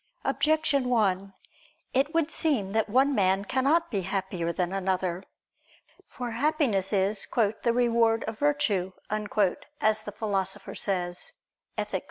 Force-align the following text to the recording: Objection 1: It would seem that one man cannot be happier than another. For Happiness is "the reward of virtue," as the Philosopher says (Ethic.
Objection 0.25 0.89
1: 0.89 1.31
It 1.93 2.11
would 2.11 2.31
seem 2.31 2.71
that 2.71 2.89
one 2.89 3.13
man 3.13 3.45
cannot 3.45 3.91
be 3.91 4.01
happier 4.01 4.51
than 4.51 4.73
another. 4.73 5.23
For 6.07 6.31
Happiness 6.31 6.91
is 6.91 7.27
"the 7.31 7.71
reward 7.71 8.23
of 8.23 8.39
virtue," 8.39 8.93
as 9.79 10.01
the 10.01 10.11
Philosopher 10.11 10.73
says 10.73 11.33
(Ethic. 11.77 11.99